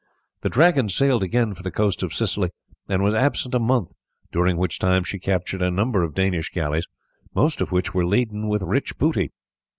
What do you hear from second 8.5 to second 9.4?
rich booty.